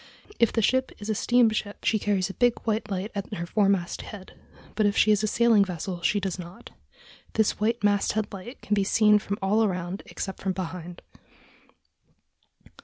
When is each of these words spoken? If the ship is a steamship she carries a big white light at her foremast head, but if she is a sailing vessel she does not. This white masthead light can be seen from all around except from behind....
If 0.39 0.51
the 0.51 0.63
ship 0.63 0.91
is 0.97 1.11
a 1.11 1.13
steamship 1.13 1.83
she 1.83 1.99
carries 1.99 2.27
a 2.27 2.33
big 2.33 2.57
white 2.63 2.89
light 2.89 3.11
at 3.13 3.31
her 3.35 3.45
foremast 3.45 4.01
head, 4.01 4.33
but 4.73 4.87
if 4.87 4.97
she 4.97 5.11
is 5.11 5.21
a 5.21 5.27
sailing 5.27 5.63
vessel 5.63 6.01
she 6.01 6.19
does 6.19 6.39
not. 6.39 6.71
This 7.33 7.59
white 7.59 7.83
masthead 7.83 8.33
light 8.33 8.63
can 8.63 8.73
be 8.73 8.83
seen 8.83 9.19
from 9.19 9.37
all 9.43 9.63
around 9.63 10.01
except 10.07 10.41
from 10.41 10.53
behind.... 10.53 11.03